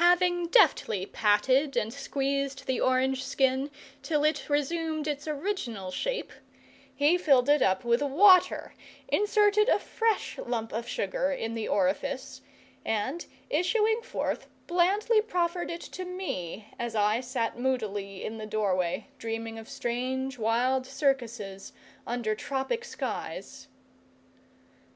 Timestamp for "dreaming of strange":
19.16-20.38